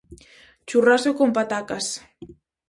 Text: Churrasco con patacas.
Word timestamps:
Churrasco 0.67 1.11
con 1.19 1.29
patacas. 1.37 1.85